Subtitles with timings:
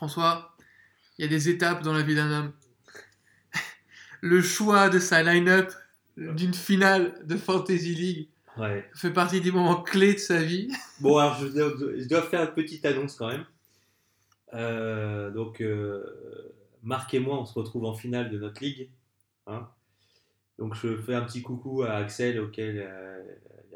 [0.00, 0.56] François,
[1.18, 2.52] il y a des étapes dans la vie d'un homme.
[4.22, 5.70] Le choix de sa line-up
[6.16, 8.88] d'une finale de Fantasy League Ouais.
[8.94, 10.68] fait partie des moments clés de sa vie.
[11.00, 13.44] Bon, alors je dois, je dois faire une petite annonce quand même.
[14.54, 16.02] Euh, donc, euh,
[16.82, 18.90] Marc et moi, on se retrouve en finale de notre ligue.
[19.48, 19.68] hein.
[20.58, 23.22] donc, je fais un petit coucou à Axel, auquel, euh,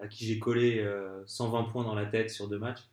[0.01, 2.89] à qui j'ai collé euh, 120 points dans la tête sur deux matchs.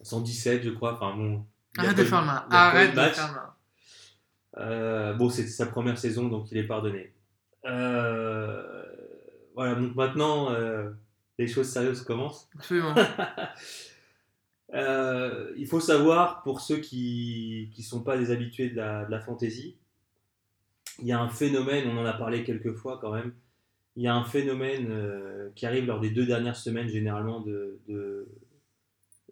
[0.00, 0.94] 117, je crois.
[0.94, 1.46] Enfin, bon.
[1.78, 3.54] Arrête de faire eu Arrête de faire.
[4.58, 7.12] Euh, bon, c'est sa première saison, donc il est pardonné.
[7.64, 8.84] Euh,
[9.54, 10.90] voilà, donc maintenant, euh,
[11.38, 12.48] les choses sérieuses commencent.
[12.56, 12.94] Absolument.
[14.74, 19.10] Euh, il faut savoir, pour ceux qui ne sont pas des habitués de la, de
[19.10, 19.76] la fantasy,
[20.98, 23.34] il y a un phénomène, on en a parlé quelques fois quand même,
[23.96, 28.26] il y a un phénomène qui arrive lors des deux dernières semaines généralement de, de,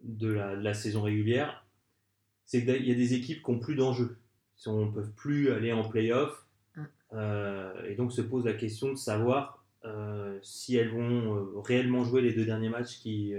[0.03, 1.60] de la, de la saison régulière,
[2.51, 4.17] c'est qu'il y a des équipes qui n'ont plus d'enjeu,
[4.67, 6.47] Ils ne peuvent plus aller en playoff,
[6.77, 6.83] Mm.
[7.15, 12.05] euh, et donc se pose la question de savoir euh, si elles vont euh, réellement
[12.05, 13.33] jouer les deux derniers matchs qui,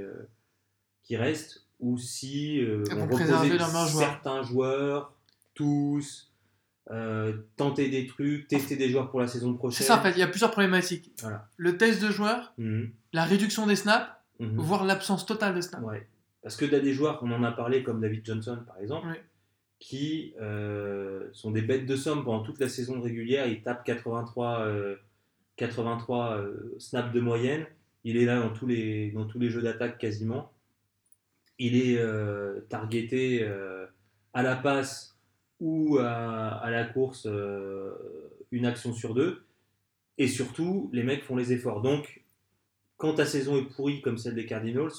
[1.04, 2.62] qui restent, ou si
[3.10, 3.88] préserver reposer joueurs.
[3.90, 5.14] certains joueurs,
[5.54, 6.32] tous,
[6.90, 9.78] euh, tenter des trucs, tester des joueurs pour la saison prochaine.
[9.78, 11.12] C'est ça, en fait, il y a plusieurs problématiques.
[11.22, 11.48] Voilà.
[11.58, 14.58] Le test de joueurs, Mhm, la réduction des snaps, mhm.
[14.58, 15.84] voire l'absence totale de snaps.
[15.86, 16.08] Ouais.
[16.42, 19.08] Parce que tu as des joueurs, on en a parlé, comme David Johnson par exemple,
[19.80, 23.48] qui euh, sont des bêtes de somme pendant toute la saison régulière.
[23.48, 24.96] Il tape 83, euh,
[25.58, 27.66] 83 euh, snaps de moyenne.
[28.04, 30.52] Il est là dans tous les, dans tous les jeux d'attaque quasiment.
[31.60, 33.86] Il est euh, targeté euh,
[34.34, 35.18] à la passe
[35.60, 37.28] ou à, à la course
[38.52, 39.44] une action sur deux.
[40.18, 41.82] Et surtout, les mecs font les efforts.
[41.82, 42.24] Donc,
[42.98, 44.92] quand ta saison est pourrie comme celle des Cardinals,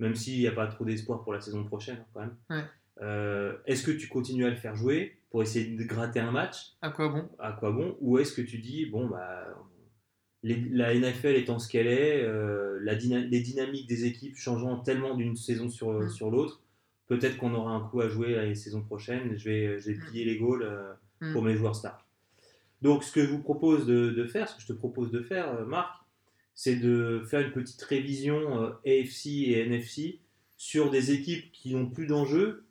[0.00, 2.64] même s'il n'y a pas trop d'espoir pour la saison prochaine quand même, Ouais.
[3.02, 6.72] euh, est-ce que tu continues à le faire jouer pour essayer de gratter un match?
[6.82, 7.28] À quoi bon?
[7.38, 7.96] À quoi bon?
[8.00, 9.46] Ou est-ce que tu dis, bon, bah,
[10.42, 14.78] les- la NFL étant ce qu'elle est, euh, la dyna- les dynamiques des équipes changeant
[14.80, 16.62] tellement d'une saison sur, sur l'autre,
[17.08, 19.36] peut-être qu'on aura un coup à jouer la saison prochaine.
[19.36, 21.32] Je vais, je vais plier les goals euh, Mm.
[21.34, 22.06] pour mes joueurs stars.
[22.80, 25.20] Donc, ce que je vous propose de, de faire, ce que je te propose de
[25.20, 25.99] faire, Marc,
[26.62, 30.20] c'est de faire une petite révision euh, AFC et NFC
[30.58, 32.66] sur des équipes qui n'ont plus d'enjeu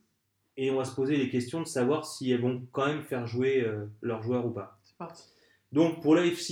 [0.57, 3.25] et on va se poser les questions de savoir si elles vont quand même faire
[3.25, 4.79] jouer euh, leurs joueurs ou pas.
[4.83, 5.23] C'est parti.
[5.71, 6.51] Donc, pour l'AFC,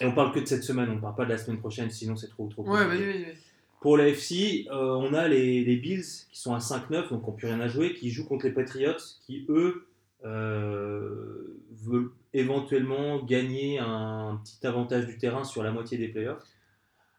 [0.00, 1.90] et on parle que de cette semaine, on ne parle pas de la semaine prochaine,
[1.90, 3.34] sinon c'est trop trop Ouais.
[3.80, 7.32] Pour l'AFC, euh, on a les, les Bills qui sont à 5-9, donc qui n'ont
[7.32, 8.92] plus rien à jouer, qui jouent contre les Patriots,
[9.26, 9.88] qui eux
[10.24, 16.42] euh, veulent éventuellement gagner un petit avantage du terrain sur la moitié des playoffs?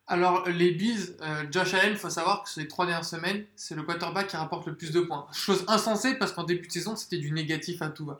[0.08, 3.74] Alors, les Bills, euh, Josh Allen, il faut savoir que ces trois dernières semaines, c'est
[3.76, 5.26] le quarterback qui rapporte le plus de points.
[5.32, 8.18] Chose insensée parce qu'en début de saison, c'était du négatif à tout va.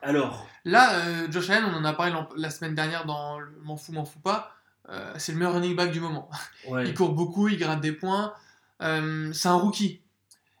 [0.00, 3.92] Alors, Là, euh, Josh Allen, on en a parlé la semaine dernière dans M'en fous,
[3.92, 4.52] m'en fous pas.
[4.88, 6.30] euh, c'est le meilleur running back du moment.
[6.68, 8.32] ouais, Il court beaucoup, il gratte des points.
[8.80, 10.00] C'est un rookie.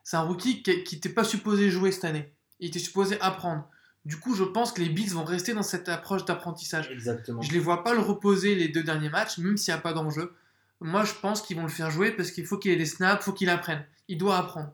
[0.04, 2.31] C'est un rookie qui n'était pas supposé jouer cette année.
[2.62, 3.68] Il était supposé apprendre.
[4.06, 6.88] Du coup, je pense que les Bills vont rester dans cette approche d'apprentissage.
[6.90, 7.42] exactement.
[7.42, 9.92] Je les vois pas le reposer les deux derniers matchs, même s'il n'y a pas
[9.92, 10.32] d'enjeu.
[10.80, 13.22] Moi, je pense qu'ils vont le faire jouer parce qu'il faut qu'il ait des snaps,
[13.22, 13.84] il faut qu'il apprenne.
[14.08, 14.72] Il doit apprendre.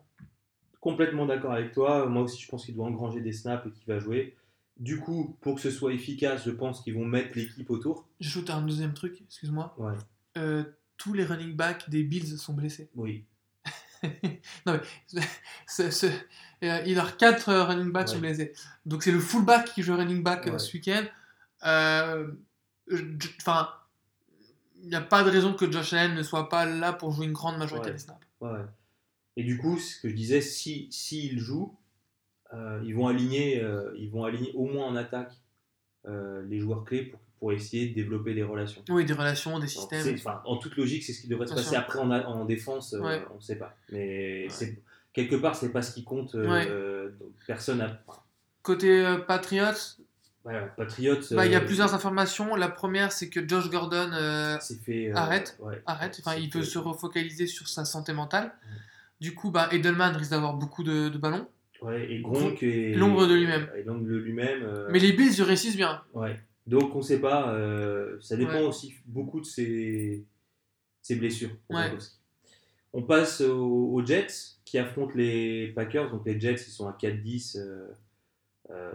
[0.80, 2.06] Complètement d'accord avec toi.
[2.06, 4.36] Moi aussi, je pense qu'il doit engranger des snaps et qu'il va jouer.
[4.78, 8.06] Du coup, pour que ce soit efficace, je pense qu'ils vont mettre l'équipe autour.
[8.20, 9.74] J'ajoute un deuxième truc, excuse-moi.
[9.76, 9.94] Ouais,
[10.36, 10.62] Euh,
[10.96, 12.88] tous les running backs des Bills sont blessés.
[12.94, 13.24] oui.
[14.66, 14.78] non
[15.14, 15.20] mais,
[16.64, 18.14] euh, il a quatre euh, running backs Ouais.
[18.14, 18.52] sont blessés.
[18.86, 20.58] Donc c'est le fullback qui joue running back euh, Ouais.
[20.58, 21.04] ce week-end.
[23.40, 23.68] Enfin,
[24.82, 27.26] il n'y a pas de raison que Josh Allen ne soit pas là pour jouer
[27.26, 27.92] une grande majorité Ouais.
[27.92, 28.26] des snaps.
[29.36, 31.76] Et du coup, ce que je disais, si s'ils jouent,
[32.54, 35.32] euh, ils, vont aligner, euh, ils vont aligner au moins en attaque
[36.06, 38.82] euh, les joueurs clés pour, pour essayer de développer des relations.
[38.88, 40.14] Oui, des relations, des systèmes.
[40.14, 41.70] enfin, en toute logique, c'est ce qui devrait se passer.
[41.70, 41.78] sûr.
[41.78, 43.76] Après, en, a- en défense, euh, on ne sait pas.
[43.92, 44.46] Mais Ouais.
[44.50, 44.82] c'est
[45.12, 46.34] quelque part, c'est pas ce qui compte.
[46.34, 46.48] euh,
[47.08, 47.12] Ouais.
[47.46, 47.98] personne n'a.
[48.06, 48.18] enfin,
[48.62, 49.72] Côté euh, Patriots,
[50.44, 51.14] voilà, Patriots.
[51.32, 52.54] bah, il y a euh, plusieurs informations.
[52.56, 55.56] La première, c'est que Josh Gordon euh, fait, euh, Arrête.
[55.60, 56.20] ouais, arrête.
[56.20, 58.52] Enfin, il peut fait- se refocaliser sur sa santé mentale.
[59.20, 61.46] Du coup, bah, Edelman risque d'avoir beaucoup de, de ballons.
[61.82, 62.60] Ouais, et Gronk
[62.96, 63.68] L'ombre de lui-même.
[63.76, 64.86] Et l'ombre de lui-même.
[64.90, 66.02] Mais les Bills, ils réussissent bien.
[66.12, 66.38] Ouais.
[66.68, 67.52] Donc on ne sait pas.
[67.54, 68.64] euh, ça dépend Ouais.
[68.66, 70.24] aussi beaucoup de ses,
[71.02, 71.50] ses blessures.
[71.70, 71.90] Ouais.
[72.92, 74.26] On passe aux, aux Jets
[74.64, 76.10] qui affrontent les Packers.
[76.10, 77.58] Donc les Jets, ils sont à 4-10.
[77.58, 77.88] euh,
[78.70, 78.92] euh,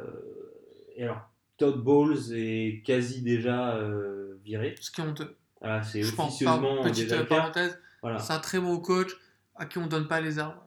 [0.95, 1.21] et alors,
[1.57, 3.79] Todd Bowles est quasi déjà
[4.43, 4.75] viré.
[4.79, 5.35] Ce qui est honteux.
[5.59, 7.79] Voilà, c'est officieusement petite déjà parenthèse.
[8.01, 8.19] Voilà.
[8.19, 9.11] C'est un très bon coach
[9.55, 10.59] à qui on donne pas les armes.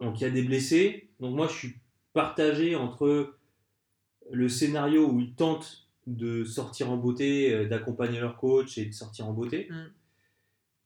[0.00, 1.08] Donc il y a des blessés.
[1.20, 1.76] Donc moi, je suis
[2.12, 3.36] partagé entre
[4.30, 5.86] le scénario où ils tentent
[6.16, 9.74] de sortir en beauté, euh, d'accompagner leur coach et de sortir en beauté, Mm.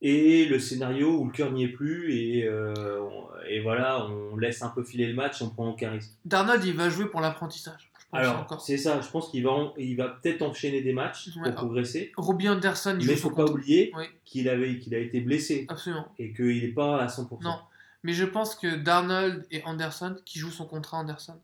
[0.03, 4.37] et le scénario où le cœur n'y est plus et, euh, on- et voilà, on
[4.37, 6.13] laisse un peu filer le match, on prend aucun risque.
[6.25, 7.91] Darnold, il va jouer pour l'apprentissage.
[8.13, 11.43] Alors, c'est ça, je pense qu'il va, il va peut-être enchaîner des matchs Ouais.
[11.51, 14.05] pour progresser, Robbie Anderson, il mais il faut son pas oublier Oui.
[14.25, 16.07] qu'il avait, qu'il a été blessé Absolument.
[16.21, 17.43] et qu'il n'est pas à 100%.
[17.43, 17.59] Non.
[18.05, 21.41] Mais je pense que Darnold et Anderson, qui jouent son contrat Anderson,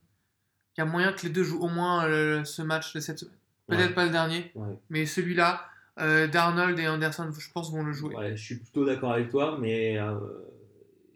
[0.76, 3.18] il y a moyen que les deux jouent au moins euh, ce match de cette
[3.18, 3.34] semaine.
[3.70, 3.94] Peut-être Ouais.
[3.94, 4.74] pas le dernier, Ouais.
[4.90, 5.64] mais celui-là,
[6.00, 8.14] euh, Darnold et Anderson, je pense, vont le jouer.
[8.14, 10.14] Ouais, je suis plutôt d'accord avec toi, mais euh,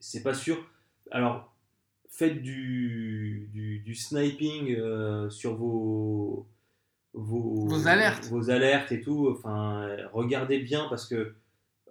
[0.01, 0.57] c'est pas sûr.
[1.11, 1.53] Alors,
[2.09, 6.47] faites du, du, du sniping euh, sur vos,
[7.13, 8.27] vos, Vos alertes.
[8.27, 9.29] vos alertes et tout.
[9.31, 11.35] Enfin, regardez bien parce que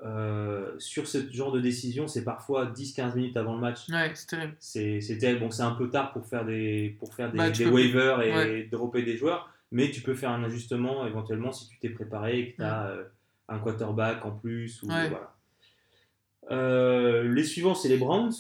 [0.03, 3.87] euh, sur ce genre de décision, c'est parfois 10-15 minutes avant le match.
[3.89, 5.39] Ouais, c'est terrible.
[5.39, 8.63] Bon, c'est un peu tard pour faire des, pour faire des, Bah, waivers et ouais.
[8.71, 12.51] dropper des joueurs, mais tu peux faire un ajustement éventuellement si tu t'es préparé et
[12.51, 12.93] que tu as
[13.49, 14.81] un quarterback en plus.
[14.83, 15.09] Ou, Ouais.
[15.09, 15.33] voilà.
[16.51, 18.31] Euh, les suivants, c'est les Browns.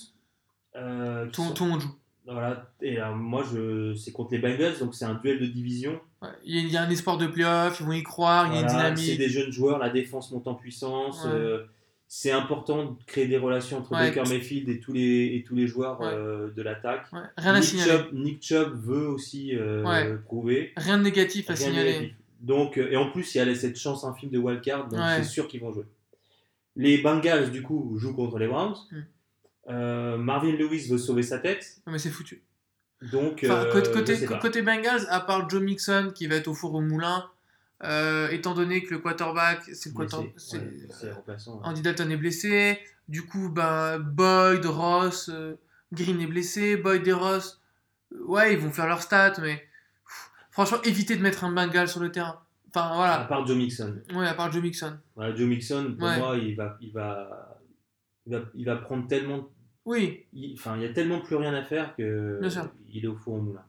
[0.75, 1.95] Euh, sont- le monde joue.
[2.25, 2.69] voilà.
[2.81, 5.99] Et moi, je, c'est contre les Bengals, donc c'est un duel de division.
[6.21, 6.29] Ouais.
[6.45, 8.67] Il y a- un espoir de playoff, ils vont y croire, il y a une
[8.67, 9.19] Voilà, c'est dynamique.
[9.19, 11.23] des jeunes joueurs, la défense monte en puissance.
[11.25, 11.65] Euh,
[12.15, 14.11] c'est important de créer des relations entre Ouais.
[14.11, 16.11] Baker Mayfield et tous les, et tous les joueurs Ouais.
[16.13, 17.07] euh, de l'attaque.
[17.11, 17.91] Ouais, Rien à Nick signaler.
[17.91, 20.73] Chubb, Nick Chubb veut aussi euh, prouver.
[20.77, 21.93] Rien de négatif à Rien signaler.
[21.93, 22.15] négatif.
[22.39, 25.23] Donc, euh, et en plus, il y a cette chance infime de wildcard, donc c'est
[25.23, 25.85] sûr qu'ils vont jouer.
[26.75, 28.75] Les Bengals, du coup, jouent contre les Browns.
[28.91, 28.97] Mm.
[29.69, 31.81] Euh, Marvin Lewis veut sauver sa tête.
[31.87, 32.43] Non, mais c'est foutu.
[33.11, 33.65] Donc, Enfin,
[34.39, 37.25] côté Bengals, à part Joe Mixon qui va être au four au moulin,
[37.83, 40.33] euh, étant donné que le quarterback, c'est le quarterback.
[40.53, 41.53] ouais.
[41.63, 42.79] Andy Dalton est blessé.
[43.07, 45.55] Du coup, ben, Boyd, Ross, euh,
[45.91, 46.77] Green est blessé.
[46.77, 47.61] Boyd et Ross,
[48.13, 51.87] euh, ouais, ils vont faire leur stats, mais pff, franchement, évitez de mettre un Bengal
[51.87, 52.39] sur le terrain.
[52.69, 53.17] Enfin, À voilà.
[53.25, 54.01] part Joe Mixon.
[54.15, 54.97] Ouais, à part Joe Mixon.
[55.15, 56.17] Voilà, Joe Mixon, pour Ouais.
[56.17, 57.59] moi, il va, il, va,
[58.25, 59.49] il, va, il va prendre tellement.
[59.85, 62.71] Oui, il- Enfin, il y a tellement plus rien à faire que Bien sûr.
[62.89, 63.63] il est au four au moulin.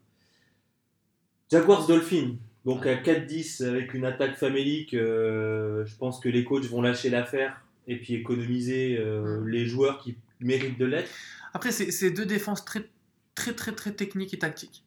[1.50, 2.36] Jaguars Dolphins.
[2.64, 7.10] Donc à 4-10 avec une attaque famélique, euh, je pense que les coachs vont lâcher
[7.10, 9.48] l'affaire et puis économiser euh, Mm.
[9.48, 11.10] les joueurs qui méritent de l'être.
[11.52, 12.84] Après, c'est deux défenses très,
[13.34, 14.82] très, très, très techniques et tactiques.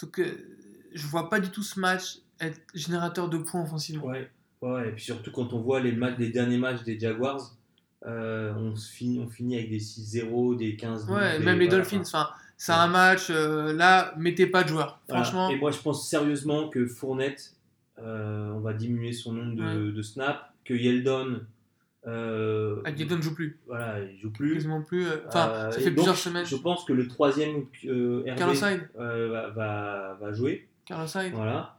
[0.00, 0.56] Donc, euh,
[0.94, 4.06] je vois pas du tout ce match être générateur de points offensivement.
[4.06, 4.30] Ouais,
[4.62, 7.54] ouais, et puis surtout quand on voit les, matchs, les derniers matchs des Jaguars,
[8.06, 11.82] euh, on, finit, on finit avec des 6-0, des 15 Ouais, des- même les voilà,
[11.82, 15.00] Dolphins, enfin, c'est un match, euh, là, mettez pas de joueurs.
[15.08, 15.22] voilà.
[15.24, 17.54] Franchement, Et moi je pense sérieusement que Fournette,
[17.98, 21.40] euh, on va diminuer son nombre de, de snaps, que Yeldon,
[22.06, 23.58] euh, Aguedon ne joue plus.
[23.66, 24.54] voilà, il joue plus.
[24.54, 25.06] Quasiment plus.
[25.06, 26.44] euh, Enfin, ça fait donc, plusieurs semaines.
[26.44, 30.68] Je pense que le troisième RB va, va, va jouer.
[30.84, 31.06] Carlos.
[31.32, 31.78] Voilà.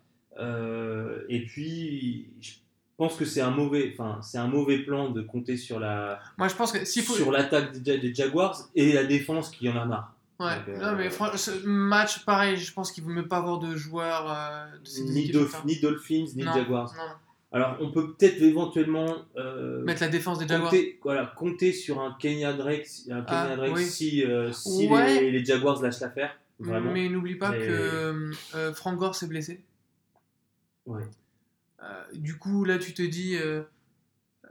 [1.30, 2.52] Et puis, je
[2.98, 6.48] pense que c'est un mauvais, enfin, c'est un mauvais plan de compter sur la, Moi,
[6.48, 7.14] je pense que s'il faut.
[7.14, 10.15] sur l'attaque des, des Jaguars et la défense qui en a marre.
[10.40, 13.28] Ouais, Donc, euh, non, mais franchement, ce match, pareil, je pense qu'il ne vaut mieux
[13.28, 16.94] pas avoir de joueurs euh, de ces Ni, Dolph- ni Dolphins, ni Non, Jaguars.
[16.98, 17.14] non.
[17.52, 20.70] Alors, on peut peut-être éventuellement euh, Mettre la défense des Jaguars.
[20.70, 23.86] compter, voilà, compter sur un Kenya Drake, un Kenya Ah, Drake oui.
[23.86, 25.22] si, euh, si Ouais.
[25.22, 26.38] les, les Jaguars lâchent l'affaire.
[26.60, 29.62] Mais n'oublie pas que euh, Frank Gore s'est blessé.
[30.86, 31.04] Ouais.
[31.82, 33.62] Euh, du coup, là, tu te dis, euh,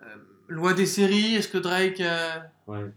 [0.02, 0.06] euh,
[0.48, 2.90] loi des séries, est-ce que Drake, euh, Ouais.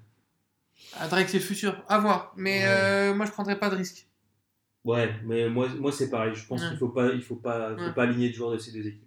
[1.00, 2.34] Ah, Drake c'est le futur, à voir.
[2.36, 2.65] Mais Ouais.
[2.67, 4.07] euh, moi, je prendrais pas de risque.
[4.86, 6.34] Ouais, mais moi, moi c'est pareil.
[6.36, 6.69] Je pense Ouais.
[6.69, 7.93] qu'il faut pas, il faut pas, faut Ouais.
[7.93, 9.03] pas aligner de joueurs de ces deux équipes.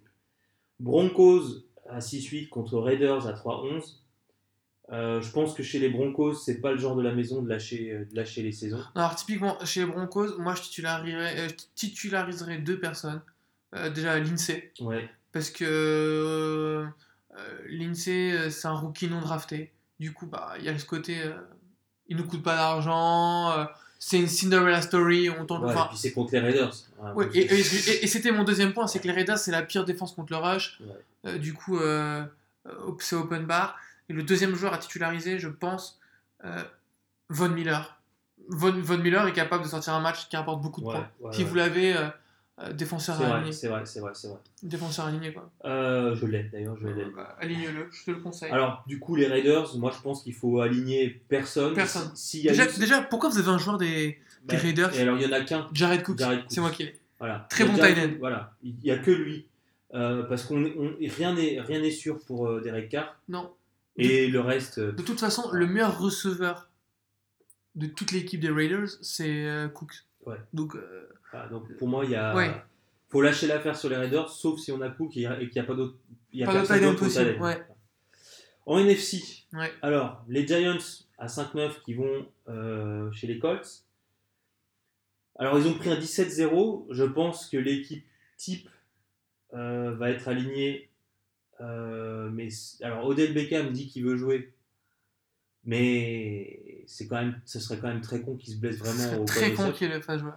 [0.79, 3.97] Broncos à 6-8 contre Raiders à 3-11.
[4.91, 7.47] Euh, je pense que chez les Broncos, c'est pas le genre de la maison de
[7.49, 8.83] lâcher, euh, de lâcher les saisons.
[8.95, 13.21] Alors, typiquement, chez les Broncos, moi, je titulariserais, je titulariserais deux personnes.
[13.73, 16.87] Euh, déjà, Lindsay, Ouais, parce que euh,
[18.49, 19.71] c'est un rookie non drafté.
[19.99, 21.21] Du coup, bah, il y a ce côté,
[22.07, 23.65] il ne coûte pas d'argent, euh,
[23.99, 25.63] c'est une Cinderella story, on tente.
[25.63, 26.73] Ouais, et puis c'est contre les Raiders.
[27.15, 29.51] Ouais, et, c'est- et- et- et c'était mon deuxième point, c'est que les Raiders, c'est
[29.51, 30.79] la pire défense contre le rush.
[30.81, 30.87] Ouais.
[31.27, 32.23] Euh, du coup, euh,
[32.99, 33.77] c'est open bar.
[34.09, 35.99] Et le deuxième joueur à titulariser, je pense,
[36.43, 36.63] euh,
[37.29, 37.97] Von Miller.
[38.49, 41.31] Von, Von Miller est capable de sortir un match qui rapporte beaucoup de points.
[41.31, 41.95] si vous l'avez,
[42.63, 43.51] euh, défenseur C'est aligné.
[43.51, 44.37] c'est vrai, c'est vrai, c'est vrai.
[44.63, 45.49] Défenseur aligné, quoi.
[45.65, 47.05] Euh, je l'ai d'ailleurs, je l'ai.
[47.05, 48.51] Bah, Aligne-le, je te le conseille.
[48.51, 51.73] Alors, du coup, les Raiders, moi je pense qu'il faut aligner personne.
[51.73, 52.11] Personne.
[52.15, 55.01] Si- a déjà, une- déjà, pourquoi vous avez un joueur des, bah, des Raiders Et
[55.01, 55.67] alors, il y en a qu'un.
[55.73, 56.51] Jared Cook Jared Cook.
[56.51, 56.99] C'est moi qui l'ai.
[57.19, 57.45] Voilà.
[57.49, 58.11] Très bon tight end.
[58.19, 59.45] Voilà, il n'y a que lui.
[59.93, 63.15] Euh, parce qu'on on- rien n'est rien n'est sûr pour euh, Derek Carr.
[63.27, 63.51] Non.
[63.97, 66.69] Et le reste, De toute façon, le meilleur receveur
[67.75, 69.91] de toute l'équipe des Raiders, c'est Cook.
[70.25, 70.37] Ouais.
[70.53, 70.75] Donc,
[71.49, 72.35] donc pour moi, il y a.
[72.35, 72.51] Ouais.
[73.09, 75.63] faut lâcher l'affaire sur les Raiders, sauf si on a Cook et qu'il n'y a
[75.63, 75.97] pas d'autre.
[76.31, 77.65] il y a Pas d'autre possible, ouais.
[78.65, 79.23] En NFC,
[79.53, 79.71] ouais.
[79.81, 80.77] alors les Giants
[81.17, 83.85] à 5-9 qui vont euh, chez les Colts.
[85.37, 86.85] Alors ils ont pris un 17-0.
[86.91, 88.05] Je pense que l'équipe
[88.37, 88.69] type
[89.53, 90.89] euh, va être alignée.
[91.59, 92.49] Euh, mais
[92.81, 94.53] alors Odell Beckham dit qu'il veut jouer.
[95.63, 99.03] Mais c'est quand même, ce serait quand même très con qu'il se blesse Ce vraiment
[99.03, 100.31] serait au très con qu'il le fasse jouer.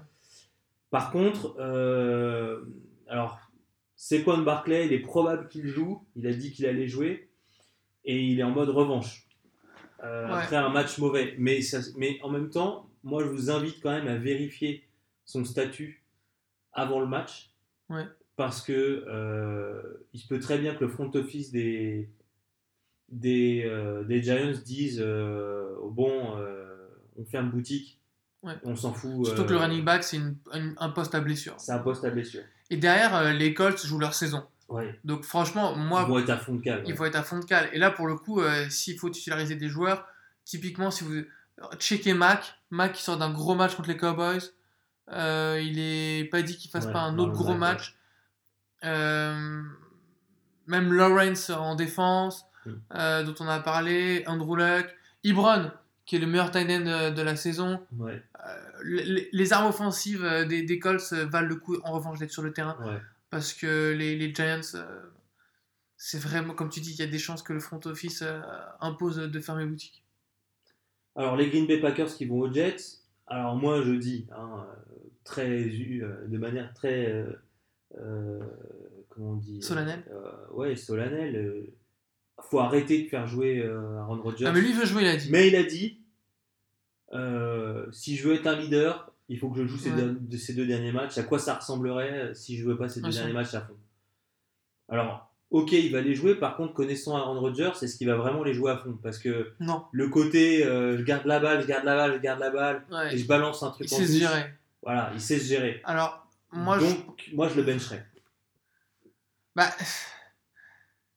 [0.94, 2.64] Par contre, euh,
[3.08, 3.40] alors,
[3.96, 6.06] Saquon Barclay, il est probable qu'il joue.
[6.14, 7.30] Il a dit qu'il allait jouer.
[8.04, 9.26] Et il est en mode revanche.
[10.04, 10.34] Euh, Ouais.
[10.34, 11.34] Après un match mauvais.
[11.36, 14.84] Mais, ça- mais en même temps, moi, je vous invite quand même à vérifier
[15.24, 16.04] son statut
[16.72, 17.50] avant le match.
[17.90, 18.04] Ouais.
[18.36, 22.08] Parce que euh, il se peut très bien que le front office des,
[23.08, 26.36] des, euh, des Giants dise euh, bon,
[27.16, 28.00] on ferme boutique.
[28.44, 28.54] Ouais.
[28.64, 29.24] On s'en fout.
[29.26, 31.54] Surtout que le euh, running back, c'est une- une- un poste à blessure.
[31.58, 32.42] c'est un poste à blessure.
[32.70, 34.44] Et derrière, euh, les Colts jouent leur saison.
[34.68, 34.98] Ouais.
[35.04, 36.82] Donc franchement, moi, Ils vont être à fond de cale.
[36.84, 36.96] il ouais.
[36.96, 37.68] faut être à fond de cale.
[37.72, 40.06] Et là, pour le coup, euh, s'il faut titulariser des joueurs,
[40.44, 41.22] typiquement, si vous
[41.78, 44.40] checkez Mac, Mac qui sort d'un gros match contre les Cowboys,
[45.10, 47.96] il est pas dit qu'il fasse pas un autre gros match.
[50.66, 52.70] Même Lawrence en défense, Mm.
[52.94, 54.86] euh, dont on a parlé, Andrew Luck,
[55.22, 55.70] Ibron,
[56.06, 57.80] qui est le meilleur tight end de, de la saison.
[57.96, 61.92] Ouais, Euh, les, les armes offensives euh, des, des Colts euh, valent le coup en
[61.92, 63.00] revanche d'être sur le terrain ouais.
[63.30, 65.00] parce que les, les Giants, euh,
[65.96, 68.40] c'est vraiment, comme tu dis, il y a des chances que le front office euh,
[68.80, 70.04] impose de fermer boutique.
[71.16, 72.99] Alors, les Green Bay Packers qui vont aux Jets.
[73.26, 74.92] Alors, moi, je dis, hein, euh,
[75.25, 77.11] très, euh, de manière très.
[77.12, 77.32] euh,
[77.99, 78.40] euh,
[79.08, 81.37] comment on dit Solennelle euh, Ouais, solennelle.
[81.37, 81.75] euh,
[82.42, 84.46] faut arrêter de faire jouer euh, Aaron Rodgers.
[84.46, 85.28] Ah, mais lui veut jouer, il a dit.
[85.30, 86.00] Mais il a dit
[87.12, 89.96] euh, si je veux être un leader, il faut que je joue ces, Ouais.
[90.02, 91.16] deux, de- ces deux derniers matchs.
[91.18, 93.76] À quoi ça ressemblerait si je jouais pas ces deux derniers matchs à fond?
[94.88, 96.34] Alors, ok, il va les jouer.
[96.34, 98.98] Par contre, connaissant Aaron Rodgers, c'est ce qui va vraiment les jouer à fond?
[99.02, 99.84] Parce que Non.
[99.92, 102.84] le côté euh, je garde la balle, je garde la balle, je garde la balle,
[102.90, 103.14] Ouais.
[103.14, 104.44] et je balance un truc Il en sait se gérer.
[104.82, 105.80] Voilà, il sait se gérer.
[105.84, 108.04] Alors, moi, je- Donc, moi, je le bencherais.
[109.56, 109.70] bah,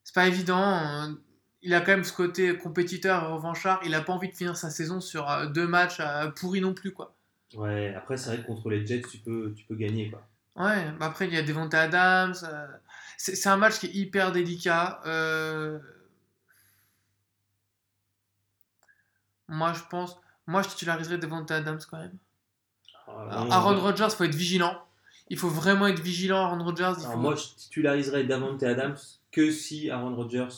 [0.08, 0.56] c'est pas évident.
[0.58, 1.18] hein.
[1.60, 3.78] Il a quand même ce côté compétiteur et revanchard.
[3.84, 6.72] Il a pas envie de finir sa saison sur euh, deux matchs euh, pourris non
[6.72, 7.14] plus, quoi.
[7.54, 10.10] Ouais, après, c'est vrai que contre les Jets, tu peux, tu peux gagner.
[10.10, 10.26] Quoi.
[10.56, 12.34] Ouais, bah après il y a Devonta Adams.
[12.42, 12.66] euh,
[13.18, 15.00] c'est c'est un match qui est hyper délicat.
[15.04, 15.78] euh,
[19.48, 22.16] Moi je pense, moi je titulariserais Devonta Adams quand même.
[23.06, 24.82] On- Aaron Rodgers, faut être vigilant.
[25.30, 26.92] Il faut vraiment être vigilant, Aaron Rodgers.
[26.98, 27.18] Il Alors, faut...
[27.18, 28.96] moi, je titulariserais Davante Adams
[29.30, 30.48] que si Aaron Rodgers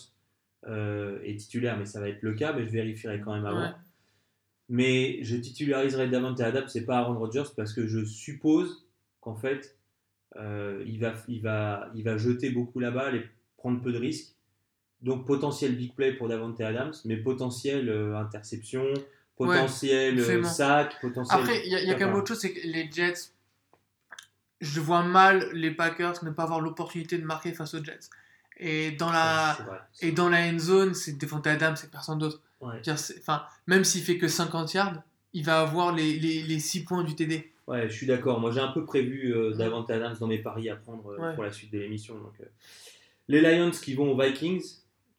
[0.66, 3.60] euh, est titulaire, mais ça va être le cas, mais je vérifierai quand même avant.
[3.60, 3.74] Ouais.
[4.68, 8.86] Mais je titulariserai Davante Adams et pas Aaron Rodgers parce que je suppose
[9.20, 9.76] qu'en fait,
[10.36, 13.98] euh, il, va, il, va, il va jeter beaucoup la balle et prendre peu de
[13.98, 14.34] risques.
[15.02, 18.84] Donc potentiel big play pour Davante Adams, mais potentiel euh, interception,
[19.36, 20.48] potentiel absolument.
[20.48, 21.40] sac, potentiel.
[21.40, 23.32] Après, il y a, y a quand même autre chose, c'est que les Jets,
[24.60, 28.08] je vois mal les Packers ne pas avoir l'opportunité de marquer face aux Jets.
[28.58, 29.78] Et dans la, c'est vrai.
[30.02, 32.42] et dans la end zone, c'est Devonta Adams, c'est personne d'autre.
[32.60, 32.80] Ouais.
[33.18, 35.02] Enfin, même s'il fait que 50 yards,
[35.32, 37.50] il va avoir les, les, les 6 points du TD.
[37.66, 38.38] Ouais, je suis d'accord.
[38.40, 41.34] Moi, j'ai un peu prévu euh, Davante Adams dans mes paris à prendre euh, Ouais.
[41.34, 42.16] pour la suite de l'émission.
[42.18, 42.44] donc, euh.
[43.28, 44.62] Les Lions qui vont aux Vikings.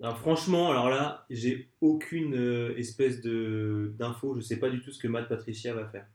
[0.04, 4.36] Alors, franchement, alors là, j'ai aucune euh, espèce de d'info.
[4.36, 6.06] Je sais pas du tout ce que Matt Patricia va faire.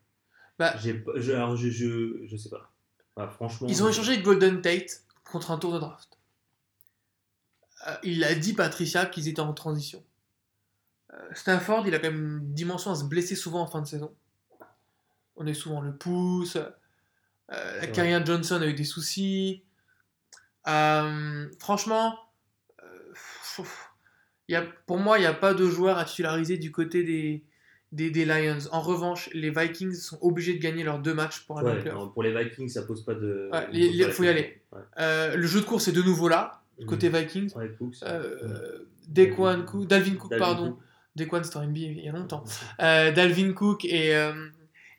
[0.59, 2.71] Bah, je, alors, je, je, je sais pas.
[3.17, 3.67] Franchement.
[3.69, 6.19] Ils ont échangé Golden Tate contre un tour de draft.
[7.87, 10.05] Euh, il a dit Patricia qu'ils étaient en transition.
[11.13, 13.87] Euh, Stafford, il a quand même une dimension à se blesser souvent en fin de
[13.87, 14.15] saison.
[15.37, 16.57] On est souvent le pouce.
[16.57, 16.71] Euh,
[17.49, 19.63] la C'est carrière de Johnson a eu des soucis.
[20.67, 22.19] Euh, franchement,
[22.83, 23.65] euh,
[24.49, 27.45] y a, pour moi, il n'y a pas de joueur à titulariser du côté des,
[27.93, 28.59] des, des Lions.
[28.73, 32.23] En revanche, les Vikings sont obligés de gagner leurs deux matchs pour aller Ouais, pour
[32.23, 33.49] les Vikings, ça pose pas de.
[33.52, 34.61] Ouais, la faut y aller.
[34.73, 34.81] Ouais.
[35.00, 36.87] Euh, le jeu de course est de nouveau là, Mhm.
[36.87, 37.55] côté Vikings.
[37.57, 37.97] Ouais, Cooks.
[38.02, 38.78] Euh,
[39.09, 40.71] Dequan Cook, Dalvin Cook, Dalvin pardon.
[40.73, 40.81] Cook.
[41.16, 42.45] Dequan, c'était en NBA il y a longtemps.
[42.83, 44.33] Euh, Dalvin Cook et, euh,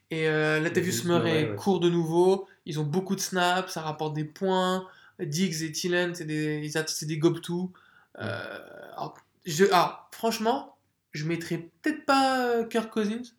[0.09, 2.47] et Latavius Murray courent de nouveau.
[2.65, 4.87] Ils ont beaucoup de snaps, ça rapporte des points.
[5.19, 7.71] Diggs et Thielen, c'est des, c'est des gob-to.
[8.19, 8.59] Euh,
[8.95, 9.17] alors,
[9.71, 10.76] alors, franchement,
[11.17, 13.33] je mettrais peut-être pas euh, Kirk Cousins.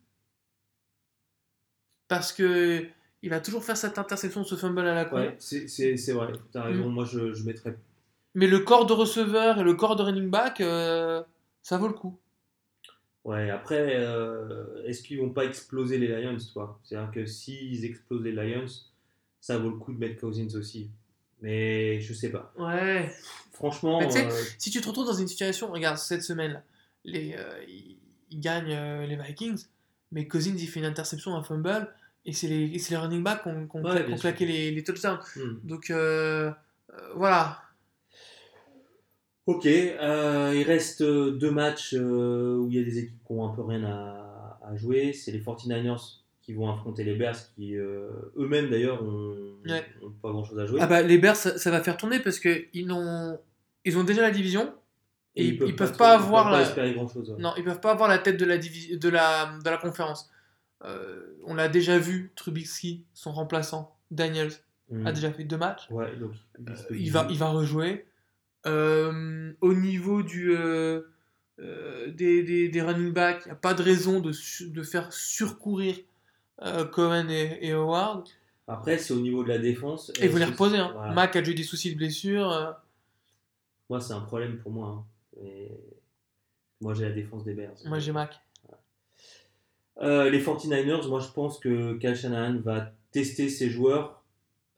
[2.07, 2.85] Parce que
[3.21, 5.17] il va toujours faire cette interception, ce fumble à la con.
[5.17, 6.31] Ouais, c'est vrai.
[6.51, 6.89] T'as raison.
[6.89, 6.93] Mm.
[6.93, 7.77] Moi, je, je mettrais
[8.35, 11.21] Mais le corps de receveur et le corps de running back, euh,
[11.61, 12.17] ça vaut le coup.
[13.25, 16.79] Ouais, après, euh, est-ce qu'ils vont pas exploser les Lions, toi?
[16.83, 18.65] C'est-à-dire que s'ils explosent les Lions,
[19.41, 20.89] ça vaut le coup de mettre Cousins aussi.
[21.41, 22.53] Mais je sais pas.
[22.57, 23.13] Ouais.
[23.51, 26.63] Franchement, Mais tu sais, euh, Si tu te retrouves dans une situation, regarde, cette semaine,
[27.11, 27.97] les, euh, ils,
[28.31, 29.65] ils gagnent euh, les Vikings,
[30.11, 31.87] mais Cousins il fait une interception, un fumble,
[32.25, 34.71] et c'est les, et c'est les running backs qui ont, qui ont Ouais, claqué les,
[34.71, 35.19] les touchdowns.
[35.35, 35.59] hmm.
[35.67, 36.51] Donc euh,
[36.93, 37.61] euh, voilà.
[39.45, 43.63] Ok, il reste deux matchs où il y a des équipes qui ont un peu
[43.63, 45.11] rien à, à jouer.
[45.11, 49.35] C'est les 49ers qui vont affronter les Bears, qui euh, eux-mêmes d'ailleurs ont,
[49.67, 49.83] Ouais.
[50.03, 50.79] ont pas grand-chose à jouer.
[50.81, 53.39] Ah bah, les Bears, ça, ça va faire tourner parce qu'ils ont,
[53.85, 54.71] ils ont déjà la division.
[55.35, 57.39] Et ils- ils peuvent pas avoir peuvent pas la- ouais.
[57.39, 60.29] Non, ils peuvent pas avoir la tête de la, divi- de la, de la conférence.
[60.85, 64.51] Euh, on l'a déjà vu, Trubisky, son remplaçant, Daniels,
[64.89, 65.05] Hmm.
[65.05, 65.87] a déjà fait deux matchs.
[65.91, 66.31] Ouais, donc
[66.91, 68.05] il va, il va rejouer.
[68.65, 71.01] Euh, au niveau du, euh,
[71.59, 74.31] euh, des, des, des running backs, il n'y a pas de raison de,
[74.65, 75.95] de faire surcourir
[76.63, 78.27] euh, Cohen et, et Howard.
[78.67, 80.11] Après, c'est au niveau de la défense.
[80.21, 80.77] Et faut les reposer.
[80.77, 80.91] Hein.
[80.93, 81.13] voilà.
[81.13, 82.51] Mac a déjà eu des soucis de blessure.
[82.51, 82.71] euh,
[83.89, 84.87] Moi, c'est un problème pour moi.
[84.87, 85.05] hein.
[85.41, 85.71] Mais
[86.81, 87.73] Moi, j'ai la défense des Bears.
[87.85, 88.39] moi j'ai Mac.
[90.01, 94.23] Euh, les 49ers, moi, je pense que Kyle Shanahan va tester ses joueurs.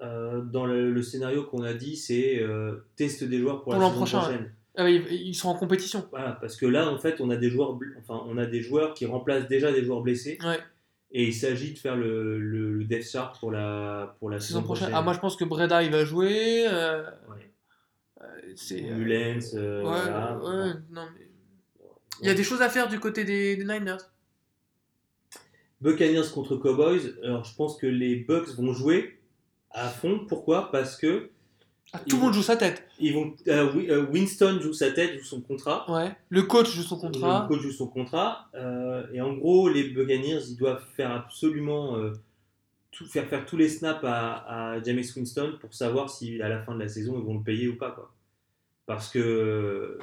[0.02, 3.74] Euh, dans le, le scénario qu'on a dit, c'est euh, teste des joueurs pour, Pour
[3.74, 4.54] la saison prochain, prochaine.
[4.76, 6.08] Ah ils sont en compétition.
[6.10, 8.96] Voilà, parce que là, en fait, on a des joueurs, enfin, on a des joueurs
[8.96, 10.58] qui remplacent déjà des joueurs blessés, Ouais,
[11.12, 14.64] et il s'agit de faire le, le, le depth chart pour la pour la saison
[14.64, 14.90] prochaine.
[14.94, 16.66] Ah, moi je pense que Breda il va jouer.
[16.68, 17.51] Ouais.
[18.56, 18.82] C'est.
[18.82, 20.38] Mullens, ouais, voilà.
[20.40, 21.28] ouais, non, mais...
[22.22, 23.98] Il y a des choses à faire du côté des, des Niners.
[25.82, 27.16] Buccaneers contre Cowboys.
[27.24, 29.20] Alors, je pense que les Bucks vont jouer
[29.72, 30.26] à fond.
[30.28, 30.72] Pourquoi?
[30.72, 31.32] Parce que
[31.94, 32.88] Ah, tout le monde joue sa tête.
[33.00, 33.34] ils vont.
[33.48, 35.92] euh, euh, Winston joue sa tête, joue son contrat.
[35.92, 36.16] Ouais.
[36.30, 37.46] Le coach joue son Le contrat.
[37.48, 38.50] coach joue son contrat.
[38.54, 42.12] euh, et en gros, les Buccaneers, ils doivent faire absolument euh,
[42.92, 46.62] tout, faire faire tous les snaps à, à Jameis Winston pour savoir si à la
[46.62, 47.90] fin de la saison ils vont le payer ou pas.
[47.90, 48.14] Quoi.
[48.94, 49.98] Parce que,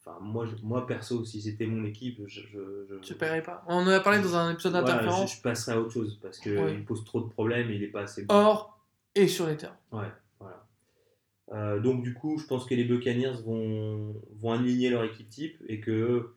[0.00, 3.62] enfin, moi, moi perso, si c'était mon équipe, je, je, je- Je paierai pas.
[3.68, 5.32] On en a parlé dans un épisode voilà, d'interférence.
[5.32, 6.78] je, je passerai à autre chose parce qu'il Ouais.
[6.78, 8.34] pose trop de problèmes et il est pas assez bon.
[8.34, 8.78] Hors
[9.14, 9.76] et sur les terrains.
[9.92, 10.08] Ouais,
[10.40, 10.64] voilà.
[11.52, 15.62] Euh, donc du coup, je pense que les Buccaneers vont, vont aligner leur équipe type
[15.68, 16.32] et que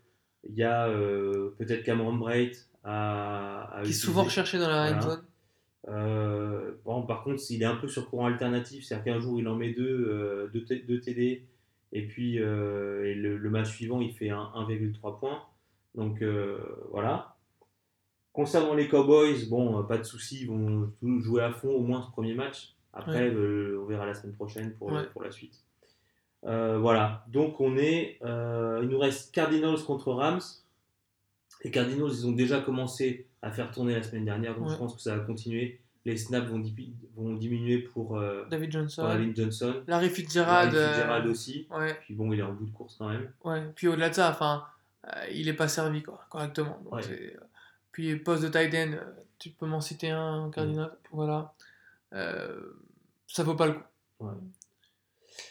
[0.50, 4.00] il y a euh, peut-être Cameron Braid à, à Qui est utiliser.
[4.06, 5.02] souvent recherché dans la Voilà.
[5.02, 5.24] zone.
[5.88, 9.48] Euh, bon, par contre, il est un peu sur courant alternatif, c'est-à-dire qu'un jour il
[9.48, 11.44] en met deux, euh, deux, deux TD
[11.94, 15.44] et puis euh, et le, le match suivant il fait un 1,3 points.
[15.96, 16.58] Donc euh,
[16.92, 17.36] voilà.
[18.34, 22.12] Concernant les Cowboys, bon, pas de soucis, ils vont jouer à fond au moins ce
[22.12, 22.76] premier match.
[22.94, 25.06] Après, on verra la semaine prochaine pour, Ouais.
[25.14, 25.64] pour la suite.
[26.44, 28.20] Voilà, donc on est.
[28.22, 30.42] il nous reste Cardinals contre Rams.
[31.64, 34.74] Les Cardinals, ils ont déjà commencé à faire tourner la semaine dernière, donc Ouais.
[34.74, 35.80] je pense que ça va continuer.
[36.06, 39.02] Les snaps vont, di- vont diminuer pour, euh, David Johnson.
[39.02, 39.84] pour Alvin Johnson.
[39.88, 40.74] Larry Fitzgerald.
[40.74, 41.68] Larry Fitzgerald euh, aussi.
[41.70, 43.30] Ouais, Puis bon, il est en bout de course quand même.
[43.44, 43.64] ouais.
[43.76, 44.64] Puis au-delà de ça, enfin,
[45.08, 46.80] euh, il est pas servi quoi, correctement.
[46.84, 47.02] Donc, Ouais.
[47.12, 47.38] euh,
[47.92, 48.96] Puis poste de tight end,
[49.40, 50.96] tu peux m'en citer un, Cardinal?
[51.12, 51.54] Voilà.
[52.14, 52.62] Euh,
[53.28, 53.84] ça vaut pas le coup.
[54.22, 54.34] Ouais.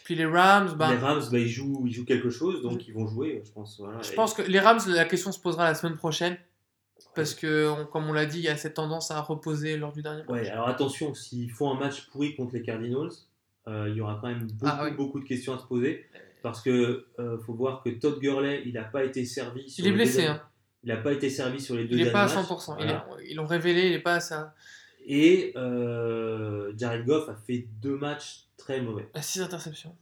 [0.03, 2.93] Puis les Rams, bah, Les Rams, bah, ils, jouent, ils jouent quelque chose, donc ils
[2.93, 3.79] vont jouer, je pense.
[3.79, 4.01] Voilà.
[4.01, 6.37] je Et- pense que les Rams, la question se posera la semaine prochaine.
[7.15, 9.91] Parce que, on- comme on l'a dit, il y a cette tendance à reposer lors
[9.91, 10.29] du dernier match.
[10.29, 13.09] Ouais, alors attention, s'ils font un match pourri contre les Cardinals,
[13.67, 14.91] euh, il y aura quand même beaucoup, Ah oui.
[14.95, 16.05] beaucoup de questions à se poser.
[16.43, 19.87] Parce que euh, faut voir que Todd Gurley, il n'a pas été servi sur Il
[19.87, 20.43] est deux blessé, derniers- hein.
[20.83, 22.75] Il n'a pas été servi sur les deux Il n'est pas à derniers 100%.
[22.75, 22.83] matchs.
[22.83, 23.07] Il Voilà.
[23.23, 24.53] est- ils l'ont révélé, il n'est pas à ça.
[25.05, 29.07] Et euh, Jared Goff a fait deux matchs très mauvais.
[29.13, 29.95] À 6 interceptions.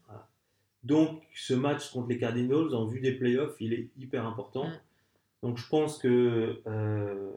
[0.83, 4.67] Donc ce match contre les Cardinals, en vue des playoffs, il est hyper important.
[4.67, 4.79] Mm.
[5.43, 7.31] Donc je pense que euh,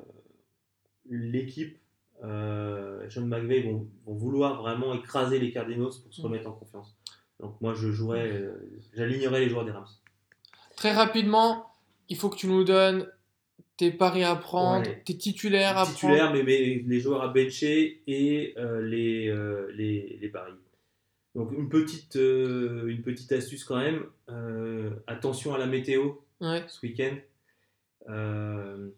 [1.08, 1.78] l'équipe,
[2.24, 6.24] euh, Sean McVay, vont, vont vouloir vraiment écraser les Cardinals pour se Mm.
[6.24, 6.94] remettre en confiance.
[7.40, 8.52] Donc moi je jouerais, euh,
[8.94, 9.86] j'alignerais les joueurs des Rams.
[10.76, 11.66] Très rapidement,
[12.08, 13.06] il faut que tu nous donnes
[13.76, 15.02] tes paris à prendre, Ouais.
[15.04, 16.34] tes titulaires à Titulaires, prendre.
[16.36, 20.52] mais, mais les joueurs à bencher et euh, les, euh, les, les paris.
[21.38, 26.12] Donc une petite, euh, une petite astuce quand même, euh, attention à la météo.
[26.40, 26.64] Ouais.
[26.68, 27.16] ce week-end.
[28.08, 28.88] Euh,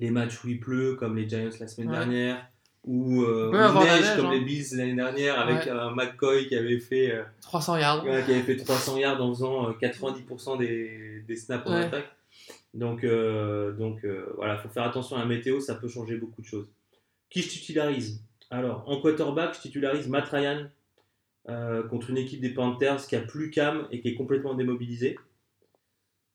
[0.00, 1.96] les matchs où il pleut, comme les Giants la semaine Ouais.
[1.96, 2.46] dernière,
[2.84, 4.32] ou euh, la neige, comme hein.
[4.32, 5.70] les Bills l'année dernière, avec Ouais.
[5.70, 8.04] un McCoy qui avait fait, euh, 300 yards.
[8.04, 11.84] ouais, qui avait fait 300 yards en faisant euh, 90% des, des snaps en Ouais.
[11.84, 12.10] attaque.
[12.74, 14.04] Donc, donc
[14.36, 16.68] voilà, faut faire attention à la météo, ça peut changer beaucoup de choses.
[17.30, 18.20] Qui je titularise?
[18.50, 20.66] Alors, en quarterback, je titularise Matt Ryan
[21.46, 25.18] contre une équipe des Panthers qui a plus Cam et qui est complètement démobilisée.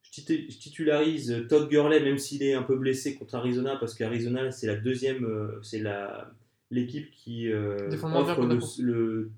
[0.03, 3.75] Je je, titu- je titularise Todd Gurley, même s'il est un peu blessé contre Arizona,
[3.77, 6.31] parce qu'Arizona, c'est la deuxième, euh, c'est la
[6.71, 8.45] l'équipe qui euh, offre
[8.79, 9.31] le,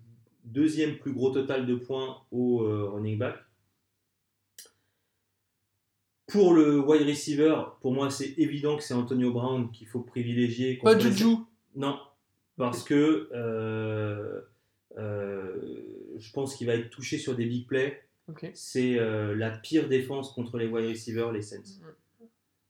[0.44, 3.36] deuxième plus gros total de points au euh, running back.
[6.28, 10.78] Pour le wide receiver, pour moi, c'est évident que c'est Antonio Brown qu'il faut privilégier.
[10.78, 11.36] Pas contre les- Juju.
[11.76, 12.00] Non,
[12.58, 14.42] parce que euh, euh,
[14.98, 18.02] je pense qu'il va être touché sur des big plays.
[18.54, 21.82] C'est euh, la pire défense contre les wide receivers, les Saints.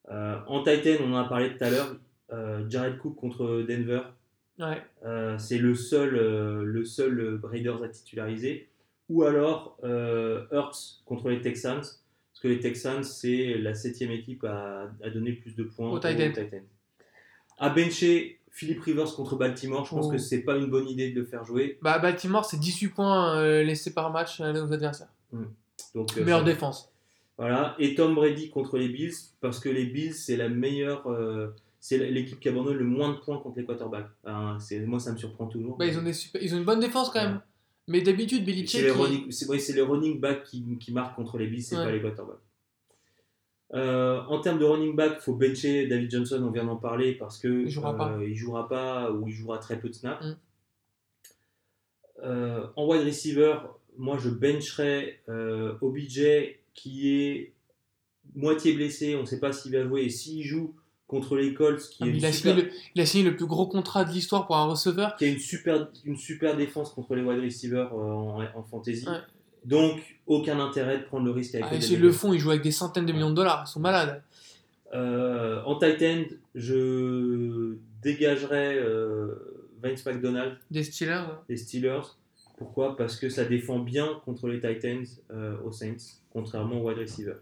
[0.09, 1.95] Euh, en Titan, on en a parlé tout à l'heure.
[2.33, 4.01] euh, Jared Cook contre Denver,
[4.59, 4.81] Ouais.
[5.05, 8.69] euh, c'est le seul, euh, le seul euh, Raiders à titulariser.
[9.09, 14.43] Ou alors euh, Hurts contre les Texans, parce que les Texans, c'est la septième équipe
[14.45, 15.99] à, à donner plus de points Au.
[15.99, 16.33] Titans.
[17.57, 20.11] À bencher Philip Rivers contre Baltimore, je pense Oh.
[20.11, 21.79] que c'est pas une bonne idée de le faire jouer.
[21.81, 25.07] Bah, Baltimore, c'est 18 points euh, laissés par match à nos adversaires.
[25.95, 26.91] Donc, euh, Meilleure défense.
[27.37, 31.07] Voilà, et Tom Brady contre les Bills, parce que les Bills, c'est la meilleure.
[31.07, 31.47] euh,
[31.79, 34.09] c'est l'équipe qui abandonne le moins de points contre les quarterbacks.
[34.23, 35.77] Moi, ça me surprend toujours.
[35.77, 37.33] Bah, ils, ont des super- ils ont une bonne défense quand même.
[37.35, 37.39] Ouais.
[37.87, 38.81] Mais d'habitude, c'est Belichick.
[38.81, 41.83] les, running, c'est, ouais, les running backs qui, qui marquent contre les Bills, c'est Ouais.
[41.85, 42.37] pas les quarterbacks.
[43.73, 47.13] Euh, en termes de running back, il faut bencher David Johnson, on vient d'en parler,
[47.13, 48.23] parce que Il jouera euh, pas.
[48.23, 50.25] il jouera pas ou il jouera très peu de snaps.
[50.25, 50.35] Mm.
[52.23, 53.55] Euh, en wide receiver,
[53.97, 56.21] moi je bencherai euh, OBJ
[56.73, 57.53] qui est
[58.35, 60.75] moitié blessé, on ne sait pas s'il va jouer, et s'il joue
[61.07, 63.45] contre les Colts, qui, Ah, est il, a super, le, il a signé le plus
[63.47, 65.15] gros contrat de l'histoire pour un receveur.
[65.17, 69.07] qui a une super, une super défense contre les wide receivers euh, en, en fantasy.
[69.07, 69.17] Ouais.
[69.65, 72.63] Donc, aucun intérêt de prendre le risque avec Ah, s'ils le font, ils jouent avec
[72.63, 73.63] des centaines de millions de dollars.
[73.67, 74.23] Ils sont malades.
[74.93, 81.21] Euh, en tight end, je dégagerai euh, Vince McDonald Des Steelers.
[81.27, 81.35] ouais.
[81.49, 82.01] des Steelers.
[82.57, 82.95] Pourquoi?
[82.97, 85.95] Parce que ça défend bien contre les Titans euh, aux Saints,
[86.33, 87.37] contrairement aux wide receivers.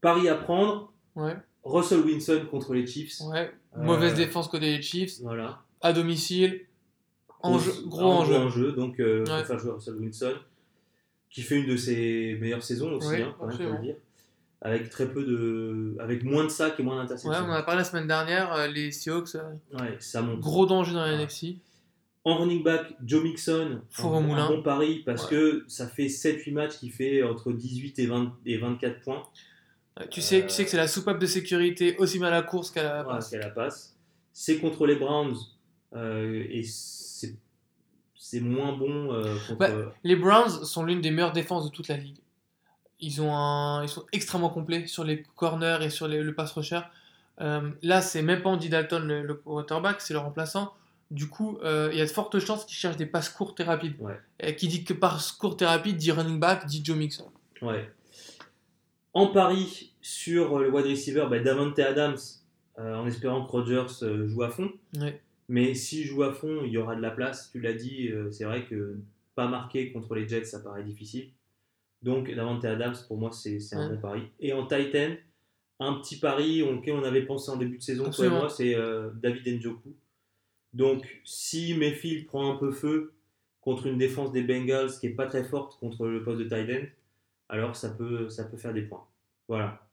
[0.00, 1.36] Paris à prendre, Ouais.
[1.64, 3.20] Russell Wilson contre les Chiefs.
[3.30, 3.50] ouais.
[3.76, 5.20] Mauvaise défense côté des Chiefs.
[5.22, 5.62] Voilà.
[5.80, 6.60] À domicile.
[7.40, 7.88] Enjeu, Gros-
[8.24, 8.72] gros enjeu.
[8.72, 9.44] Donc, euh, faut Ouais.
[9.44, 10.32] faire jouer Russell Wilson,
[11.30, 13.96] qui fait une de ses meilleures saisons aussi, Oui, hein, quand même, le dire.
[14.60, 17.44] Avec très peu de, avec moins de sacs et moins Ouais, d'interceptions.
[17.44, 18.52] on en a parlé la semaine dernière.
[18.54, 20.40] euh, les Seahawks, euh, Ouais, ça monte.
[20.40, 21.14] gros danger dans la Ouais.
[21.22, 21.56] NFC.
[22.24, 24.46] En running back, Joe Mixon, Four un, au moulin.
[24.46, 25.30] un bon pari parce Ouais.
[25.30, 29.22] que ça fait 7-8 matchs qui fait entre 18 et, 20 et 24 points.
[30.00, 32.42] Euh, Tu sais, tu sais que c'est la soupape de sécurité aussi mal à la
[32.42, 33.30] course qu'à la Voilà, passe.
[33.30, 33.96] qu'elle la passe.
[34.32, 35.36] C'est contre les Browns
[35.94, 37.34] euh, et c'est
[38.30, 39.58] c'est moins bon euh, contre.
[39.58, 39.68] Bah,
[40.04, 42.18] Les Browns sont l'une des meilleures défenses de toute la ligue.
[43.00, 46.52] Ils, ont un, ils sont extrêmement complets sur les corners et sur les- le pass
[46.52, 46.80] rusher.
[47.40, 50.72] Euh, là, c'est même pas Andy Dalton le, le quarterback, c'est le remplaçant.
[51.10, 53.62] Du coup, euh, il y a de fortes chances qu'ils cherchent des passes courtes et
[53.62, 53.94] rapides.
[54.00, 54.18] Ouais.
[54.40, 57.30] Et qui dit que passe courte et rapide dit running back, dit Joe Mixon.
[57.62, 57.90] Ouais.
[59.14, 62.18] En pari sur le wide receiver, bah, Davante Adams,
[62.78, 64.70] euh, en espérant que Rodgers euh, joue à fond.
[64.96, 65.20] Ouais.
[65.48, 67.50] Mais s'il joue à fond, il y aura de la place.
[67.52, 68.98] Tu l'as dit, euh, c'est vrai que
[69.34, 71.30] pas marquer contre les Jets, ça paraît difficile.
[72.02, 73.94] Donc Davante Adams, pour moi, c'est un Ouais.
[73.96, 74.22] bon pari.
[74.40, 75.14] Et en Titan,
[75.80, 78.74] un petit pari auquel on avait pensé en début de saison, toi et moi, c'est
[78.74, 79.94] euh, David Njoku.
[80.74, 83.14] Donc si Mayfield prend un peu feu
[83.62, 86.86] contre une défense des Bengals qui est pas très forte contre le poste de Titan,
[87.48, 89.06] alors ça peut, ça peut faire des points.
[89.48, 89.87] Voilà.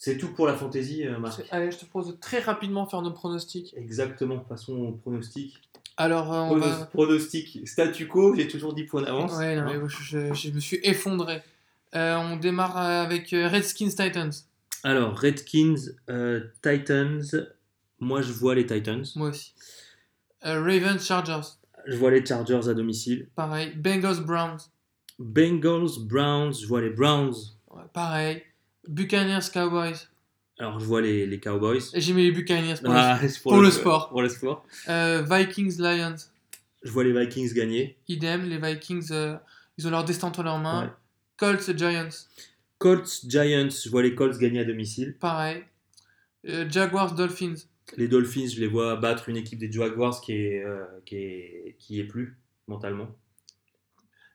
[0.00, 1.42] C'est tout pour la fantaisie, euh, Marc.
[1.50, 3.74] Allez, je te propose de très rapidement faire nos pronostics.
[3.76, 5.58] Exactement, passons au pronostic.
[5.96, 6.86] Alors, euh, on va.
[6.86, 9.32] Pronostic statu quo, j'ai toujours 10 points d'avance.
[9.36, 11.42] Ouais, non, mais je, je- je me suis effondré.
[11.96, 14.30] Euh, on démarre avec Redskins Titans.
[14.84, 15.74] Alors, Redskins,
[16.08, 17.24] euh, Titans.
[17.98, 19.04] Moi, je vois les Titans.
[19.16, 19.52] Moi aussi.
[20.42, 21.48] Ravens Chargers.
[21.86, 23.28] Je vois les Chargers à domicile.
[23.34, 23.72] Pareil.
[23.74, 24.58] Bengals Browns.
[25.18, 26.52] Bengals, Browns.
[26.60, 27.34] Je vois les Browns.
[27.70, 28.42] Ouais, pareil.
[28.88, 30.08] Buccaneers Cowboys.
[30.58, 31.82] Alors, je vois les, les Cowboys.
[31.94, 34.08] J'ai mis les Buccaneers pour le- Ah, c'est pour le sport.
[34.08, 34.66] Pour le sport.
[34.88, 36.16] Euh, Vikings Lions.
[36.82, 37.96] Je vois les Vikings gagner.
[38.08, 38.48] Idem.
[38.48, 39.36] Les Vikings, euh,
[39.76, 40.84] ils ont leur destin entre leurs mains.
[40.86, 40.90] Ouais.
[41.36, 42.08] Colts Giants.
[42.78, 43.68] Colts, Giants.
[43.70, 45.14] Je vois les Colts gagner à domicile.
[45.20, 45.62] Pareil.
[46.48, 47.54] Euh, Jaguars Dolphins.
[47.96, 50.64] Les Dolphins, je les vois battre une équipe des Jaguars qui est,
[51.06, 53.08] qui est, qui est plus mentalement.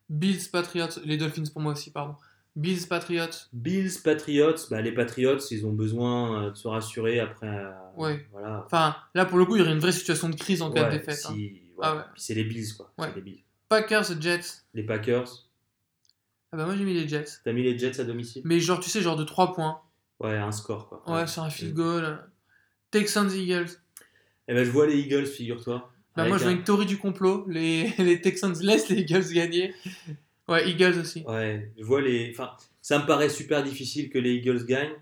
[0.09, 0.99] Bills Patriots.
[1.05, 2.15] Les Dolphins pour moi aussi, pardon.
[2.55, 3.47] Bills Patriots.
[3.51, 7.47] Bills, Patriots, bah, les Patriots, ils ont besoin euh, de se rassurer après.
[7.47, 8.27] euh, Ouais.
[8.31, 8.63] Voilà.
[8.65, 10.85] Enfin, là pour le coup, il y aurait une vraie situation de crise en cas
[10.89, 11.17] de défaite.
[11.17, 11.31] si- hein.
[11.33, 11.81] ouais.
[11.81, 12.01] Ah ouais.
[12.15, 12.91] C'est les Bills, quoi.
[13.15, 13.43] Les Bills.
[13.69, 14.61] Packers Jets.
[14.75, 15.47] Les Packers,
[16.51, 17.25] Ah bah moi j'ai mis les Jets.
[17.43, 18.43] t'as mis les Jets à domicile?
[18.45, 19.81] Mais genre, tu sais, genre de 3 points.
[20.19, 21.03] Ouais, un score, quoi.
[21.11, 22.19] Ouais, sur un field goal.
[22.91, 23.69] Texans Eagles.
[24.47, 25.89] Eh ben, je vois les Eagles, figure-toi.
[26.15, 27.45] Bah, moi je vois un- une théorie du complot.
[27.47, 29.73] Les, les Texans laissent les Eagles gagner.
[30.53, 31.23] Ouais, Eagles aussi.
[31.27, 32.29] Ouais, je vois les.
[32.31, 34.95] Enfin, Ça me paraît super difficile que les Eagles gagnent,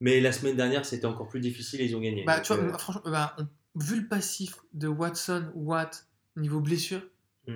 [0.00, 2.24] mais la semaine dernière, c'était encore plus difficile et ils ont gagné.
[2.24, 3.36] Bah, tu vois, euh, franchement, bah,
[3.76, 7.02] vu le passif de Watson, Watt, niveau blessure,
[7.46, 7.54] Mm.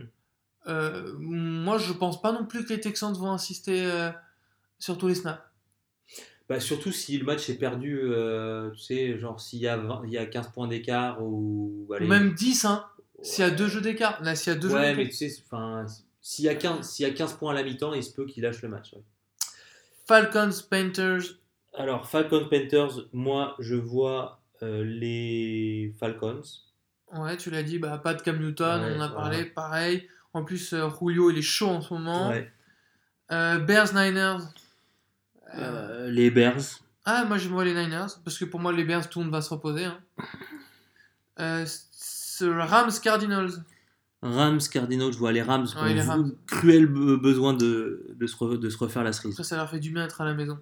[0.69, 4.11] euh, moi je pense pas non plus que les Texans vont insister euh,
[4.79, 5.43] sur tous les snaps.
[6.49, 8.01] bah, surtout si le match est perdu,
[8.75, 11.87] tu sais, genre s'il y, a 20 il y a 15 points d'écart ou.
[11.95, 12.85] allez, même 10, hein,
[13.23, 14.23] s'il y a deux jeux d'écart.
[14.23, 15.87] Là, s'il y a deux jeux Ouais, mais tu sais, enfin,
[16.27, 18.25] s'il y, a 15 s'il y a 15 points à la mi-temps, il se peut
[18.25, 18.95] qu'il lâche le match.
[18.95, 19.03] ouais.
[20.07, 21.21] Falcons, Panthers,
[21.75, 26.41] Alors, Falcons Panthers, moi, je vois euh, les Falcons.
[27.13, 30.09] ouais, tu l'as dit, bah, pas de Cam Newton, Ouais, on en a parlé, pareil.
[30.33, 32.33] En plus, euh, Julio, il est chaud en ce moment.
[33.31, 34.41] Euh, Bears, Niners.
[36.09, 36.81] Les Bears.
[37.05, 39.35] Ah, moi je vois les Niners, parce que pour moi les Bears, tout le monde
[39.35, 39.85] va se reposer.
[39.85, 40.01] hein.
[42.41, 43.51] Rams, Cardinals.
[44.25, 48.35] Rams, Cardinals, je vois les Rams qui Ouais, ont cruel be- besoin de, de, se
[48.37, 49.35] re- de se refaire la cerise.
[49.35, 50.59] Après, ça leur fait du bien d'être à la maison.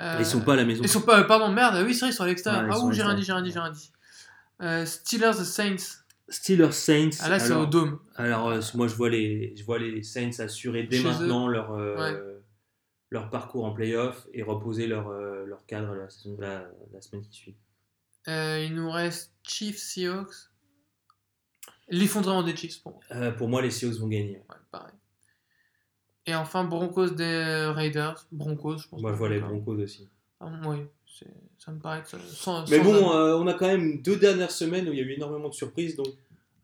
[0.00, 0.82] Euh, Ils sont pas à la maison.
[0.82, 1.22] Ils sont pas.
[1.24, 2.62] Pardon, merde, oui, c'est vrai, ils sont à l'extérieur.
[2.64, 3.92] Ouais, ah, ouh, j'ai rien dit, j'ai rien dit, j'ai rien dit.
[4.62, 5.76] Euh, Steelers, Saints.
[6.28, 7.10] Steelers, Saints.
[7.20, 7.98] Ah, là, c'est au Dôme.
[8.16, 11.72] alors, euh, moi, je vois, les, je vois les Saints assurer dès Chez maintenant leur,
[11.72, 12.22] euh, Ouais.
[13.10, 17.32] leur parcours en playoff et reposer leur, euh, leur cadre la, la, la semaine qui
[17.36, 17.56] suit.
[18.28, 20.34] Euh, il nous reste Chiefs, Seahawks.
[21.88, 23.00] L'effondrement des Chiefs, pour moi.
[23.12, 24.42] Euh, pour moi, les Seahawks vont gagner.
[24.48, 24.92] Ouais, pareil.
[26.26, 28.26] Et enfin, Broncos des Raiders.
[28.32, 29.00] Broncos, je pense.
[29.00, 29.76] Moi, je vois les Broncos.
[29.76, 30.08] Aussi.
[30.40, 30.78] Ah, oui,
[31.58, 34.02] ça me paraît que ça- sans, Mais sans bon, un- euh, on a quand même
[34.02, 35.94] deux dernières semaines où il y a eu énormément de surprises.
[35.96, 36.08] Donc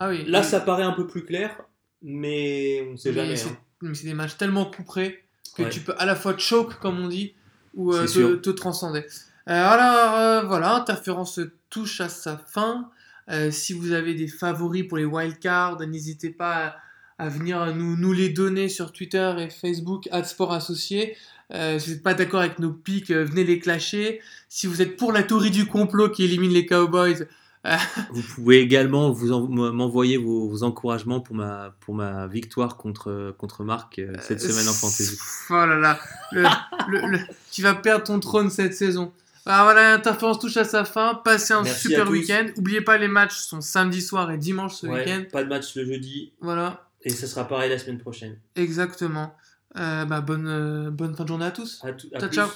[0.01, 0.45] ah oui, là, oui.
[0.45, 1.63] ça paraît un peu plus clair,
[2.03, 3.37] mais on ne sait Mais jamais.
[3.37, 3.57] c'est- hein.
[3.83, 5.25] mais c'est des matchs tellement couperés
[5.57, 5.69] que Ouais.
[5.71, 7.35] tu peux à la fois choke, comme on dit,
[7.75, 9.07] ou euh, te, te transcender.
[9.47, 12.91] Alors voilà, Interférence touche à sa fin.
[13.33, 16.77] Euh, si vous avez des favoris pour les wildcards, n'hésitez pas
[17.19, 21.17] à, à venir nous, nous les donner sur Twitter et Facebook, Sport Associé.
[21.55, 24.21] Euh, si vous n'êtes pas d'accord avec nos pics, euh, venez les clasher.
[24.49, 27.27] Si vous êtes pour la théorie du complot qui élimine les Cowboys,
[28.11, 33.33] Vous pouvez également vous en- m'envoyer vos, vos encouragements pour ma, pour ma victoire contre,
[33.39, 35.17] contre Marc cette semaine en fantasy.
[35.49, 36.01] Oh là là,
[36.33, 36.43] le-
[36.89, 37.19] le- le-
[37.53, 39.13] tu vas perdre ton trône cette saison.
[39.45, 41.15] Alors voilà, l'interférence touche à sa fin.
[41.25, 42.47] Passez un Merci super week-end.
[42.57, 45.25] N'oubliez pas, les matchs sont samedi soir et dimanche ce Ouais, week-end.
[45.33, 48.39] pas de match le jeudi Voilà, et ça sera pareil la semaine prochaine.
[48.57, 49.35] exactement.
[49.79, 51.81] Euh, bah, bonne, euh, bonne fin de journée à tous.
[51.83, 52.37] À tout- à Ciao, plus.
[52.37, 52.49] ciao.